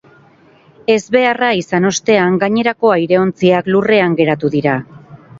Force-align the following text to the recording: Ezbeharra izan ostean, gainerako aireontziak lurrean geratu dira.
Ezbeharra 0.93 1.49
izan 1.59 1.83
ostean, 1.89 2.39
gainerako 2.43 2.93
aireontziak 2.95 3.69
lurrean 3.75 4.17
geratu 4.23 4.51
dira. 4.57 4.73